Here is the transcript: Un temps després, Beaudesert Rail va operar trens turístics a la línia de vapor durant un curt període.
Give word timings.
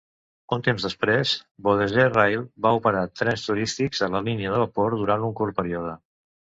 Un 0.55 0.63
temps 0.67 0.85
després, 0.87 1.33
Beaudesert 1.67 2.17
Rail 2.21 2.47
va 2.67 2.73
operar 2.79 3.05
trens 3.23 3.47
turístics 3.51 4.05
a 4.09 4.13
la 4.19 4.27
línia 4.31 4.59
de 4.59 4.67
vapor 4.67 5.01
durant 5.07 5.31
un 5.33 5.41
curt 5.43 5.63
període. 5.65 5.99